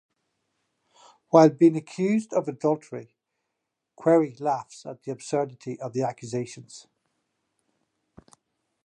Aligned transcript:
While 1.29 1.49
being 1.51 1.77
accused 1.77 2.33
of 2.33 2.47
adultery, 2.47 3.13
Querry 3.95 4.39
laughs 4.41 4.83
at 4.83 5.03
the 5.03 5.11
absurdity 5.11 5.79
of 5.79 5.93
the 5.93 6.01
accusations. 6.01 6.87